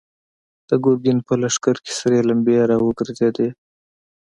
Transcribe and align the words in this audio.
د 0.69 0.71
ګرګين 0.83 1.19
په 1.27 1.33
لښکر 1.41 1.75
کې 1.83 1.91
سرې 1.99 2.19
لمبې 2.29 2.55
را 2.69 2.77
وګرځېدې. 2.85 3.49